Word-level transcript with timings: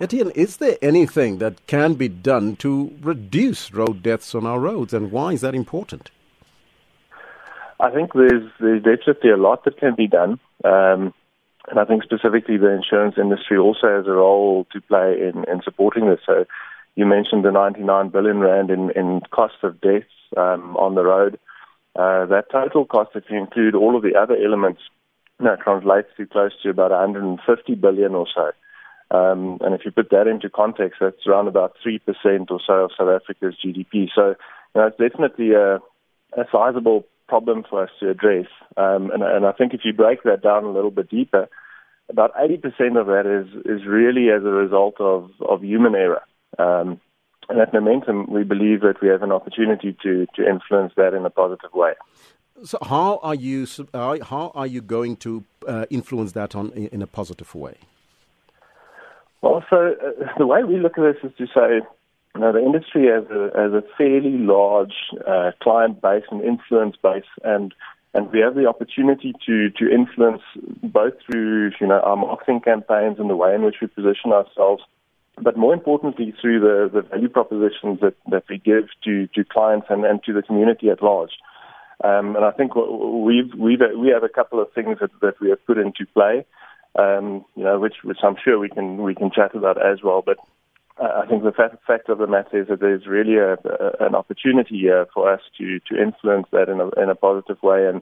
Etienne, 0.00 0.30
is 0.30 0.56
there 0.56 0.76
anything 0.82 1.38
that 1.38 1.66
can 1.66 1.94
be 1.94 2.08
done 2.08 2.56
to 2.56 2.92
reduce 3.00 3.72
road 3.72 4.02
deaths 4.02 4.34
on 4.34 4.44
our 4.44 4.58
roads, 4.58 4.92
and 4.92 5.12
why 5.12 5.32
is 5.32 5.40
that 5.42 5.54
important? 5.54 6.10
I 7.78 7.90
think 7.90 8.12
there's, 8.12 8.50
there's 8.60 8.82
definitely 8.82 9.30
a 9.30 9.36
lot 9.36 9.64
that 9.64 9.78
can 9.78 9.94
be 9.94 10.06
done. 10.06 10.40
Um, 10.64 11.12
and 11.68 11.78
I 11.78 11.84
think 11.84 12.02
specifically 12.02 12.56
the 12.56 12.70
insurance 12.70 13.16
industry 13.16 13.56
also 13.56 13.88
has 13.88 14.06
a 14.06 14.12
role 14.12 14.66
to 14.72 14.80
play 14.80 15.16
in, 15.20 15.44
in 15.50 15.62
supporting 15.62 16.08
this. 16.08 16.20
So 16.26 16.44
you 16.94 17.06
mentioned 17.06 17.44
the 17.44 17.50
99 17.50 18.10
billion 18.10 18.40
rand 18.40 18.70
in, 18.70 18.90
in 18.90 19.20
cost 19.30 19.54
of 19.62 19.80
deaths 19.80 20.06
um, 20.36 20.76
on 20.76 20.94
the 20.94 21.04
road. 21.04 21.38
Uh, 21.96 22.26
that 22.26 22.50
total 22.50 22.84
cost, 22.84 23.10
if 23.14 23.24
you 23.30 23.38
include 23.38 23.74
all 23.74 23.96
of 23.96 24.02
the 24.02 24.14
other 24.14 24.36
elements, 24.36 24.82
you 25.38 25.46
know, 25.46 25.56
translates 25.56 26.08
to 26.16 26.26
close 26.26 26.52
to 26.62 26.70
about 26.70 26.90
150 26.90 27.74
billion 27.76 28.14
or 28.14 28.26
so. 28.34 28.50
Um, 29.10 29.58
and 29.60 29.74
if 29.74 29.82
you 29.84 29.90
put 29.90 30.10
that 30.10 30.26
into 30.26 30.48
context, 30.48 30.98
that's 31.00 31.26
around 31.26 31.48
about 31.48 31.76
3% 31.86 32.00
or 32.50 32.60
so 32.66 32.72
of 32.72 32.90
South 32.96 33.08
Africa's 33.08 33.54
GDP. 33.64 34.08
So, 34.14 34.34
you 34.74 34.80
know, 34.80 34.86
it's 34.86 34.98
definitely 34.98 35.52
a, 35.52 35.76
a 36.36 36.44
sizable 36.50 37.06
problem 37.28 37.64
for 37.68 37.82
us 37.82 37.90
to 38.00 38.10
address. 38.10 38.46
Um, 38.76 39.10
and, 39.12 39.22
and 39.22 39.46
I 39.46 39.52
think 39.52 39.74
if 39.74 39.80
you 39.84 39.92
break 39.92 40.22
that 40.24 40.42
down 40.42 40.64
a 40.64 40.72
little 40.72 40.90
bit 40.90 41.10
deeper, 41.10 41.48
about 42.10 42.34
80% 42.34 43.00
of 43.00 43.06
that 43.06 43.24
is, 43.26 43.54
is 43.64 43.86
really 43.86 44.28
as 44.30 44.42
a 44.42 44.50
result 44.50 45.00
of, 45.00 45.30
of 45.46 45.62
human 45.62 45.94
error. 45.94 46.22
Um, 46.58 47.00
and 47.48 47.60
at 47.60 47.72
Momentum, 47.72 48.30
we 48.30 48.42
believe 48.42 48.80
that 48.80 49.02
we 49.02 49.08
have 49.08 49.22
an 49.22 49.32
opportunity 49.32 49.96
to, 50.02 50.26
to 50.34 50.48
influence 50.48 50.92
that 50.96 51.14
in 51.14 51.26
a 51.26 51.30
positive 51.30 51.72
way. 51.74 51.92
So, 52.62 52.78
how 52.82 53.18
are 53.22 53.34
you 53.34 53.66
how 53.92 54.52
are 54.54 54.66
you 54.66 54.80
going 54.80 55.16
to 55.16 55.44
uh, 55.66 55.86
influence 55.90 56.32
that 56.32 56.54
on 56.54 56.70
in 56.70 57.02
a 57.02 57.06
positive 57.06 57.52
way? 57.54 57.76
Well, 59.44 59.62
so 59.68 59.76
uh, 59.76 60.38
the 60.38 60.46
way 60.46 60.64
we 60.64 60.78
look 60.78 60.96
at 60.96 61.02
this 61.02 61.30
is 61.30 61.36
to 61.36 61.46
say 61.48 61.86
you 62.34 62.40
know, 62.40 62.50
the 62.50 62.64
industry 62.64 63.08
has 63.12 63.24
a, 63.30 63.50
has 63.54 63.72
a 63.74 63.82
fairly 63.98 64.38
large 64.38 64.94
uh, 65.28 65.50
client 65.62 66.00
base 66.00 66.24
and 66.30 66.42
influence 66.42 66.96
base, 67.02 67.28
and 67.44 67.74
and 68.14 68.32
we 68.32 68.40
have 68.40 68.54
the 68.54 68.66
opportunity 68.66 69.34
to 69.44 69.68
to 69.68 69.92
influence 69.92 70.40
both 70.82 71.12
through 71.26 71.72
you 71.78 71.86
know 71.86 72.00
our 72.00 72.16
marketing 72.16 72.62
campaigns 72.64 73.18
and 73.18 73.28
the 73.28 73.36
way 73.36 73.54
in 73.54 73.62
which 73.62 73.76
we 73.82 73.86
position 73.86 74.32
ourselves, 74.32 74.82
but 75.42 75.58
more 75.58 75.74
importantly 75.74 76.32
through 76.40 76.60
the, 76.60 76.88
the 76.90 77.02
value 77.02 77.28
propositions 77.28 78.00
that, 78.00 78.14
that 78.30 78.44
we 78.48 78.56
give 78.56 78.88
to, 79.04 79.26
to 79.34 79.44
clients 79.44 79.88
and, 79.90 80.06
and 80.06 80.24
to 80.24 80.32
the 80.32 80.42
community 80.42 80.88
at 80.88 81.02
large. 81.02 81.32
Um, 82.02 82.34
and 82.34 82.46
I 82.46 82.50
think 82.50 82.74
we've, 82.74 83.52
we've 83.58 83.80
we 83.98 84.08
have 84.08 84.24
a 84.24 84.28
couple 84.28 84.60
of 84.60 84.72
things 84.72 84.98
that, 85.00 85.10
that 85.20 85.38
we 85.38 85.50
have 85.50 85.64
put 85.66 85.76
into 85.76 86.06
play, 86.14 86.46
um, 86.96 87.44
you 87.56 87.64
know, 87.64 87.78
which 87.78 87.96
which 88.02 88.18
I'm 88.22 88.36
sure 88.42 88.58
we 88.58 88.68
can 88.68 89.02
we 89.02 89.14
can 89.14 89.30
chat 89.30 89.54
about 89.54 89.84
as 89.84 90.02
well. 90.02 90.22
But 90.24 90.38
I 91.00 91.26
think 91.26 91.42
the 91.42 91.52
fact, 91.52 91.76
fact 91.86 92.08
of 92.08 92.18
the 92.18 92.26
matter 92.26 92.62
is 92.62 92.68
that 92.68 92.80
there's 92.80 93.06
really 93.06 93.36
a, 93.36 93.54
a, 93.54 94.06
an 94.06 94.14
opportunity 94.14 94.78
here 94.78 95.06
for 95.12 95.32
us 95.32 95.40
to, 95.58 95.80
to 95.90 96.00
influence 96.00 96.46
that 96.52 96.68
in 96.68 96.80
a, 96.80 96.88
in 97.02 97.10
a 97.10 97.16
positive 97.16 97.60
way 97.64 97.88
and 97.88 98.00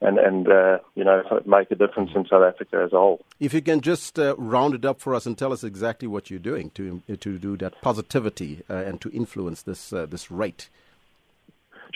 and 0.00 0.18
and 0.18 0.48
uh, 0.48 0.78
you 0.94 1.04
know 1.04 1.22
make 1.46 1.70
a 1.70 1.74
difference 1.74 2.10
in 2.14 2.26
South 2.26 2.42
Africa 2.42 2.82
as 2.84 2.92
a 2.92 2.96
whole. 2.96 3.24
If 3.40 3.54
you 3.54 3.62
can 3.62 3.80
just 3.80 4.18
uh, 4.18 4.34
round 4.36 4.74
it 4.74 4.84
up 4.84 5.00
for 5.00 5.14
us 5.14 5.24
and 5.24 5.38
tell 5.38 5.52
us 5.52 5.64
exactly 5.64 6.06
what 6.08 6.30
you're 6.30 6.38
doing 6.38 6.70
to 6.70 7.00
to 7.08 7.38
do 7.38 7.56
that 7.58 7.80
positivity 7.80 8.62
uh, 8.68 8.74
and 8.74 9.00
to 9.00 9.10
influence 9.10 9.62
this 9.62 9.92
uh, 9.92 10.04
this 10.04 10.30
rate. 10.30 10.68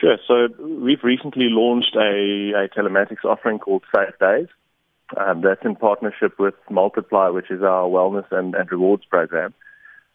Sure. 0.00 0.18
So 0.28 0.48
we've 0.62 1.02
recently 1.02 1.48
launched 1.48 1.96
a, 1.96 2.52
a 2.52 2.68
telematics 2.68 3.24
offering 3.24 3.58
called 3.58 3.82
Safe 3.94 4.16
Days. 4.20 4.48
Um, 5.16 5.42
that's 5.42 5.64
in 5.64 5.76
partnership 5.76 6.38
with 6.38 6.54
Multiply, 6.68 7.28
which 7.28 7.50
is 7.50 7.62
our 7.62 7.84
wellness 7.84 8.26
and, 8.32 8.54
and 8.54 8.70
rewards 8.72 9.04
program. 9.04 9.54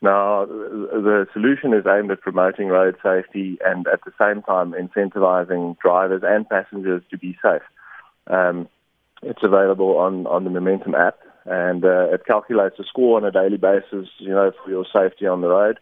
Now, 0.00 0.46
the 0.46 1.28
solution 1.32 1.72
is 1.72 1.84
aimed 1.86 2.10
at 2.10 2.20
promoting 2.20 2.66
road 2.66 2.96
safety 3.00 3.58
and 3.64 3.86
at 3.86 4.00
the 4.04 4.12
same 4.20 4.42
time 4.42 4.72
incentivizing 4.72 5.78
drivers 5.78 6.22
and 6.24 6.48
passengers 6.48 7.02
to 7.10 7.18
be 7.18 7.38
safe. 7.40 7.62
Um, 8.26 8.68
it's 9.22 9.44
available 9.44 9.98
on, 9.98 10.26
on 10.26 10.42
the 10.42 10.50
Momentum 10.50 10.96
app 10.96 11.18
and 11.46 11.84
uh, 11.84 12.12
it 12.12 12.26
calculates 12.26 12.80
a 12.80 12.84
score 12.84 13.16
on 13.16 13.24
a 13.24 13.30
daily 13.30 13.58
basis, 13.58 14.08
you 14.18 14.30
know, 14.30 14.50
for 14.64 14.70
your 14.70 14.84
safety 14.92 15.26
on 15.26 15.40
the 15.40 15.48
road. 15.48 15.78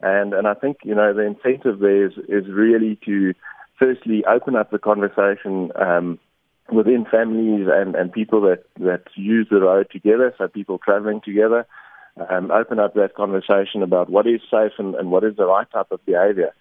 And, 0.00 0.34
and 0.34 0.48
I 0.48 0.54
think, 0.54 0.78
you 0.82 0.94
know, 0.94 1.14
the 1.14 1.22
incentive 1.22 1.78
there 1.78 2.06
is, 2.06 2.12
is 2.28 2.50
really 2.50 2.98
to 3.04 3.34
firstly 3.78 4.24
open 4.24 4.56
up 4.56 4.72
the 4.72 4.78
conversation 4.78 5.70
um, 5.76 6.18
within 6.72 7.04
families 7.10 7.66
and, 7.70 7.94
and 7.94 8.12
people 8.12 8.40
that, 8.42 8.64
that 8.78 9.04
use 9.14 9.48
the 9.50 9.60
road 9.60 9.88
together, 9.90 10.34
so 10.38 10.48
people 10.48 10.78
traveling 10.78 11.20
together 11.24 11.66
um, 12.28 12.50
open 12.50 12.78
up 12.78 12.94
that 12.94 13.14
conversation 13.14 13.82
about 13.82 14.10
what 14.10 14.26
is 14.26 14.40
safe 14.50 14.72
and, 14.78 14.94
and 14.94 15.10
what 15.10 15.24
is 15.24 15.36
the 15.36 15.46
right 15.46 15.70
type 15.70 15.90
of 15.90 16.04
behavior. 16.04 16.52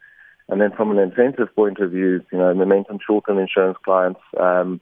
And 0.47 0.59
then 0.61 0.71
from 0.75 0.91
an 0.91 0.99
incentive 0.99 1.53
point 1.55 1.79
of 1.79 1.91
view, 1.91 2.21
you 2.31 2.37
know, 2.37 2.53
Momentum 2.53 2.99
short-term 3.05 3.37
insurance 3.37 3.77
clients 3.83 4.21
um, 4.39 4.81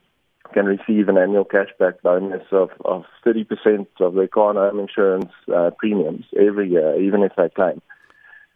can 0.54 0.64
receive 0.64 1.08
an 1.08 1.18
annual 1.18 1.44
cashback 1.44 2.00
bonus 2.02 2.46
of, 2.52 2.70
of 2.84 3.04
30% 3.26 3.86
of 4.00 4.14
their 4.14 4.28
car 4.28 4.50
and 4.50 4.58
home 4.58 4.80
insurance 4.80 5.30
uh, 5.54 5.70
premiums 5.78 6.24
every 6.38 6.70
year, 6.70 6.98
even 7.00 7.22
if 7.22 7.32
they 7.36 7.50
claim. 7.50 7.82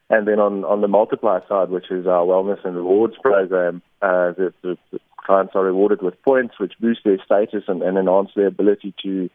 And 0.08 0.26
then 0.26 0.38
on, 0.38 0.64
on 0.64 0.80
the 0.80 0.88
multiplier 0.88 1.42
side, 1.48 1.70
which 1.70 1.90
is 1.90 2.06
our 2.06 2.24
wellness 2.24 2.64
and 2.64 2.76
rewards 2.76 3.14
program, 3.22 3.82
uh, 4.00 4.32
the, 4.32 4.52
the, 4.62 4.78
the 4.90 4.98
clients 5.24 5.54
are 5.54 5.64
rewarded 5.64 6.02
with 6.02 6.20
points 6.22 6.58
which 6.58 6.74
boost 6.80 7.00
their 7.04 7.18
status 7.24 7.64
and, 7.68 7.82
and 7.82 7.96
enhance 7.98 8.30
their 8.34 8.46
ability 8.46 8.94
to 9.02 9.30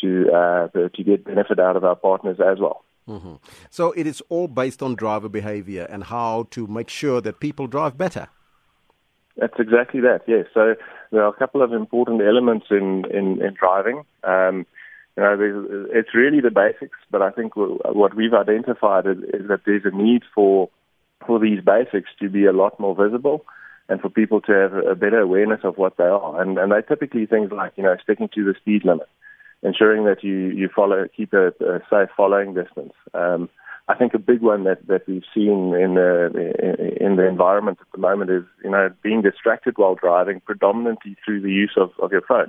to 0.00 0.32
uh, 0.32 0.68
to 0.88 1.04
get 1.04 1.24
benefit 1.24 1.58
out 1.58 1.76
of 1.76 1.84
our 1.84 1.96
partners 1.96 2.38
as 2.40 2.58
well. 2.58 2.84
Mm-hmm. 3.08 3.34
So 3.70 3.92
it 3.92 4.06
is 4.06 4.22
all 4.28 4.48
based 4.48 4.82
on 4.82 4.94
driver 4.94 5.28
behavior 5.28 5.86
and 5.90 6.04
how 6.04 6.46
to 6.50 6.66
make 6.66 6.88
sure 6.88 7.20
that 7.20 7.40
people 7.40 7.66
drive 7.66 7.98
better. 7.98 8.28
That's 9.36 9.58
exactly 9.58 10.00
that. 10.00 10.20
Yes. 10.26 10.46
So 10.54 10.74
there 11.10 11.22
are 11.22 11.28
a 11.28 11.32
couple 11.32 11.62
of 11.62 11.72
important 11.72 12.22
elements 12.22 12.66
in 12.70 13.04
in, 13.10 13.42
in 13.42 13.54
driving. 13.54 14.04
Um, 14.24 14.66
you 15.16 15.22
know, 15.22 15.36
it's 15.92 16.14
really 16.14 16.40
the 16.40 16.50
basics, 16.50 16.96
but 17.10 17.20
I 17.20 17.30
think 17.30 17.52
what 17.54 18.14
we've 18.14 18.32
identified 18.32 19.06
is, 19.06 19.18
is 19.34 19.48
that 19.48 19.60
there's 19.66 19.84
a 19.84 19.94
need 19.94 20.22
for 20.34 20.70
for 21.26 21.38
these 21.38 21.62
basics 21.62 22.08
to 22.20 22.28
be 22.28 22.46
a 22.46 22.52
lot 22.52 22.80
more 22.80 22.96
visible 22.96 23.44
and 23.92 24.00
for 24.00 24.08
people 24.08 24.40
to 24.40 24.52
have 24.52 24.72
a 24.72 24.94
better 24.94 25.20
awareness 25.20 25.60
of 25.64 25.76
what 25.76 25.98
they 25.98 26.04
are. 26.04 26.40
And, 26.40 26.56
and 26.56 26.72
they're 26.72 26.80
typically 26.80 27.26
things 27.26 27.52
like, 27.52 27.72
you 27.76 27.82
know, 27.82 27.94
sticking 28.02 28.30
to 28.34 28.44
the 28.44 28.54
speed 28.58 28.86
limit, 28.86 29.06
ensuring 29.62 30.06
that 30.06 30.24
you, 30.24 30.48
you 30.48 30.70
follow, 30.74 31.06
keep 31.14 31.34
a, 31.34 31.48
a 31.48 31.80
safe 31.90 32.08
following 32.16 32.54
distance. 32.54 32.94
Um, 33.12 33.50
I 33.88 33.94
think 33.94 34.14
a 34.14 34.18
big 34.18 34.40
one 34.40 34.64
that, 34.64 34.86
that 34.86 35.06
we've 35.06 35.28
seen 35.34 35.74
in 35.74 35.94
the 35.94 36.96
in 37.04 37.16
the 37.16 37.26
environment 37.26 37.78
at 37.80 37.88
the 37.92 37.98
moment 37.98 38.30
is 38.30 38.44
you 38.64 38.70
know 38.70 38.88
being 39.02 39.22
distracted 39.22 39.76
while 39.76 39.96
driving, 39.96 40.40
predominantly 40.40 41.16
through 41.24 41.42
the 41.42 41.50
use 41.50 41.74
of, 41.76 41.90
of 42.00 42.12
your 42.12 42.22
phone. 42.22 42.46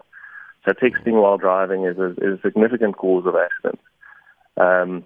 So 0.63 0.71
texting 0.71 1.21
while 1.21 1.37
driving 1.37 1.85
is 1.85 1.97
a, 1.97 2.11
is 2.11 2.39
a 2.39 2.41
significant 2.43 2.97
cause 2.97 3.25
of 3.25 3.35
accidents. 3.35 3.83
Um, 4.55 5.03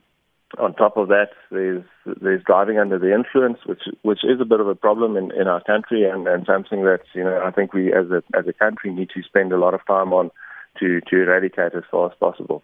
on 0.58 0.74
top 0.74 0.98
of 0.98 1.10
that, 1.10 1.30
there's 1.52 1.84
there's 2.22 2.44
driving 2.44 2.80
under 2.80 2.98
the 2.98 3.14
influence, 3.14 3.60
which 3.66 3.84
which 4.02 4.24
is 4.24 4.40
a 4.40 4.46
bit 4.46 4.60
of 4.60 4.68
a 4.68 4.76
problem 4.76 5.18
in, 5.18 5.32
in 5.40 5.48
our 5.48 5.62
country, 5.64 6.04
and, 6.10 6.28
and 6.28 6.46
something 6.46 6.84
that 6.84 7.02
you 7.14 7.24
know 7.24 7.42
I 7.44 7.52
think 7.52 7.74
we 7.74 7.94
as 7.94 8.10
a 8.12 8.24
as 8.38 8.48
a 8.48 8.54
country 8.54 8.94
need 8.94 9.10
to 9.16 9.24
spend 9.24 9.52
a 9.52 9.58
lot 9.58 9.74
of 9.74 9.86
time 9.86 10.14
on 10.14 10.32
to, 10.80 11.02
to 11.02 11.16
eradicate 11.16 11.74
as 11.76 11.84
far 11.90 12.10
as 12.10 12.18
possible. 12.20 12.64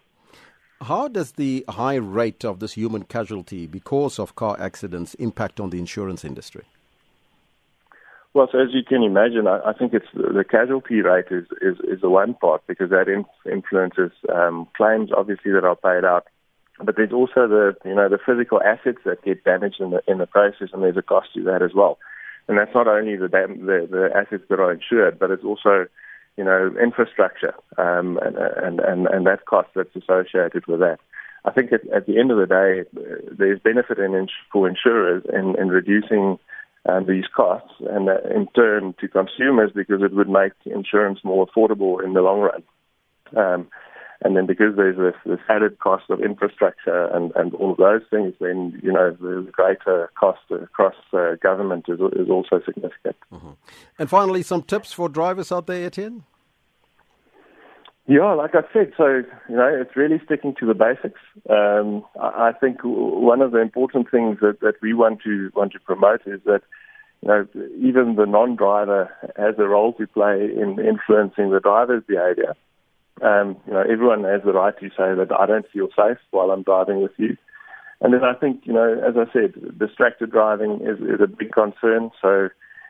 How 0.82 1.08
does 1.08 1.34
the 1.34 1.64
high 1.70 1.96
rate 1.96 2.44
of 2.44 2.60
this 2.60 2.74
human 2.74 3.04
casualty 3.04 3.68
because 3.68 4.20
of 4.20 4.36
car 4.36 4.58
accidents 4.60 5.14
impact 5.16 5.60
on 5.60 5.70
the 5.70 5.80
insurance 5.80 6.26
industry? 6.26 6.66
Well, 8.34 8.50
so 8.52 8.60
as 8.60 8.70
you 8.74 8.84
can 8.84 9.04
imagine, 9.04 9.48
I, 9.48 9.60
I 9.60 9.74
think 9.74 9.94
it's 9.94 10.08
the 10.14 10.44
casualty 10.44 11.02
rate 11.02 11.28
is, 11.30 11.46
is, 11.62 11.78
is 11.84 12.02
the 12.02 12.10
one 12.10 12.34
part 12.34 12.64
because 12.68 12.90
that 12.90 13.08
in, 13.08 13.26
influences 13.50 14.12
um, 14.34 14.68
claims, 14.76 15.12
obviously, 15.16 15.52
that 15.52 15.64
are 15.64 15.76
paid 15.76 16.04
out. 16.04 16.28
But 16.84 16.96
there's 16.98 17.12
also 17.14 17.48
the 17.48 17.76
you 17.86 17.96
know 17.96 18.10
the 18.10 18.20
physical 18.24 18.62
assets 18.62 19.00
that 19.06 19.24
get 19.24 19.44
damaged 19.44 19.80
in 19.80 19.92
the 19.92 20.02
in 20.08 20.18
the 20.18 20.28
process, 20.28 20.70
and 20.74 20.84
there's 20.84 20.98
a 20.98 21.02
cost 21.02 21.30
to 21.36 21.44
that 21.44 21.62
as 21.62 21.72
well. 21.74 21.98
And 22.48 22.58
that's 22.58 22.76
not 22.76 22.88
only 22.88 23.16
the 23.16 23.28
the, 23.28 23.88
the 23.90 24.10
assets 24.16 24.44
that 24.50 24.60
are 24.60 24.72
insured, 24.72 25.18
but 25.20 25.32
it's 25.32 25.44
also 25.44 25.88
you 26.38 26.44
know, 26.44 26.74
infrastructure 26.82 27.54
um, 27.78 28.20
and, 28.24 28.36
and, 28.38 28.80
and, 28.80 29.08
and 29.08 29.28
that 29.28 29.46
cost 29.46 29.70
that's 29.76 29.96
associated 29.96 30.66
with 30.68 30.80
that. 30.80 30.98
I 31.46 31.52
think 31.52 31.72
at, 31.72 31.88
at 31.94 32.08
the 32.08 32.18
end 32.20 32.32
of 32.32 32.38
the 32.38 32.48
day, 32.48 33.00
there's 33.32 33.60
benefit 33.60 34.00
in 34.00 34.16
ins- 34.16 34.32
for 34.52 34.68
insurers 34.68 35.24
in, 35.32 35.56
in 35.60 35.70
reducing 35.70 36.40
um, 36.86 37.06
these 37.06 37.26
costs, 37.36 37.74
and 37.80 38.10
in 38.34 38.48
turn 38.56 38.94
to 39.00 39.08
consumers 39.08 39.72
because 39.74 40.02
it 40.02 40.14
would 40.14 40.30
make 40.30 40.54
insurance 40.66 41.20
more 41.24 41.48
affordable 41.48 42.04
in 42.04 42.14
the 42.14 42.22
long 42.22 42.40
run. 42.42 42.64
Um, 43.36 43.68
and 44.24 44.38
then 44.38 44.46
because 44.46 44.76
there's 44.76 44.98
this, 44.98 45.16
this 45.26 45.40
added 45.50 45.80
cost 45.80 46.10
of 46.10 46.22
infrastructure 46.22 47.08
and, 47.08 47.32
and 47.36 47.54
all 47.56 47.72
of 47.72 47.78
those 47.78 48.02
things, 48.10 48.34
then 48.40 48.80
you 48.82 48.92
know 48.92 49.12
the 49.12 49.48
greater 49.52 50.10
cost 50.20 50.40
across 50.50 50.96
uh, 51.14 51.36
government 51.42 51.86
is, 51.88 52.00
is 52.14 52.30
also 52.30 52.62
significant. 52.66 53.18
Mm-hmm. 53.32 53.52
And 54.00 54.10
finally, 54.10 54.42
some 54.42 54.64
tips 54.64 54.94
for 54.94 55.10
drivers 55.10 55.52
out 55.52 55.68
there, 55.68 55.86
Etienne. 55.86 56.24
Yeah, 58.06 58.34
like 58.34 58.54
I 58.54 58.62
said, 58.74 58.92
so 58.98 59.24
you 59.50 59.56
know, 59.56 59.70
it's 59.82 59.96
really 59.96 60.20
sticking 60.26 60.56
to 60.60 60.66
the 60.66 60.74
basics. 60.74 61.22
Um, 61.50 62.04
I, 62.20 62.50
I 62.50 62.52
think 62.60 62.80
one 62.84 63.42
of 63.42 63.52
the 63.52 63.60
important 63.60 64.12
things 64.12 64.40
that, 64.42 64.60
that 64.62 64.76
we 64.82 64.94
want 64.94 65.22
to 65.24 65.52
want 65.56 65.72
to 65.74 65.80
promote 65.80 66.22
is 66.26 66.42
that 66.46 66.62
you 67.22 67.30
know 67.30 67.48
even 67.80 68.16
the 68.16 68.26
non-driver 68.26 69.10
has 69.38 69.56
a 69.58 69.68
role 69.68 69.94
to 69.94 70.08
play 70.08 70.44
in 70.44 70.80
influencing 70.80 71.52
the 71.52 71.62
driver's 71.62 72.04
behaviour. 72.06 72.56
Um, 73.22 73.58
you 73.68 73.74
know, 73.74 73.82
everyone 73.82 74.24
has 74.24 74.42
the 74.44 74.54
right 74.54 74.78
to 74.80 74.90
say 74.90 75.14
that 75.16 75.30
I 75.38 75.46
don't 75.46 75.70
feel 75.72 75.88
safe 75.96 76.18
while 76.32 76.52
I'm 76.52 76.64
driving 76.64 77.02
with 77.02 77.12
you. 77.18 77.38
And 78.02 78.14
then 78.14 78.24
I 78.24 78.34
think, 78.34 78.66
you 78.66 78.74
know, 78.74 78.94
as 79.08 79.16
I 79.16 79.32
said, 79.32 79.78
distracted 79.78 80.32
driving 80.32 80.82
is, 80.82 81.00
is 81.00 81.22
a 81.22 81.28
big 81.28 81.52
concern. 81.54 82.12
So 82.22 82.50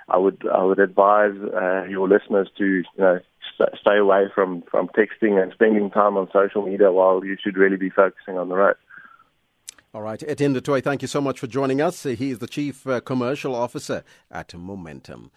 I 0.09 0.17
would 0.17 0.43
I 0.53 0.63
would 0.63 0.79
advise 0.79 1.35
uh, 1.53 1.83
your 1.85 2.07
listeners 2.07 2.49
to 2.57 2.65
you 2.65 2.83
know 2.97 3.19
st- 3.55 3.79
stay 3.79 3.97
away 3.97 4.25
from 4.33 4.63
from 4.69 4.89
texting 4.89 5.41
and 5.41 5.51
spending 5.53 5.89
time 5.91 6.17
on 6.17 6.27
social 6.33 6.65
media 6.65 6.91
while 6.91 7.23
you 7.23 7.37
should 7.41 7.57
really 7.57 7.77
be 7.77 7.89
focusing 7.89 8.37
on 8.37 8.49
the 8.49 8.55
road. 8.55 8.75
All 9.93 10.01
right, 10.01 10.21
Etienne 10.23 10.53
du 10.53 10.61
Toit, 10.61 10.83
thank 10.83 11.03
you 11.03 11.07
so 11.07 11.21
much 11.21 11.39
for 11.39 11.45
joining 11.45 11.79
us. 11.79 12.01
He 12.01 12.31
is 12.31 12.39
the 12.39 12.47
Chief 12.47 12.87
uh, 12.87 12.99
Commercial 12.99 13.53
Officer 13.53 14.03
at 14.31 14.55
Momentum. 14.55 15.29